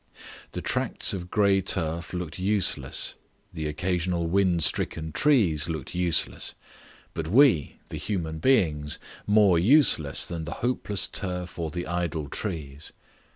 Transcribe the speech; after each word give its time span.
The 0.53 0.63
tracts 0.63 1.13
of 1.13 1.29
grey 1.29 1.61
turf 1.61 2.11
looked 2.11 2.39
useless, 2.39 3.13
the 3.53 3.67
occasional 3.67 4.25
wind 4.25 4.63
stricken 4.63 5.11
trees 5.11 5.69
looked 5.69 5.93
useless, 5.93 6.55
but 7.13 7.27
we, 7.27 7.77
the 7.89 7.97
human 7.97 8.39
beings, 8.39 8.97
more 9.27 9.59
useless 9.59 10.25
than 10.25 10.45
the 10.45 10.53
hopeless 10.65 11.07
turf 11.07 11.59
or 11.59 11.69
the 11.69 11.85
idle 11.85 12.29
trees. 12.29 12.93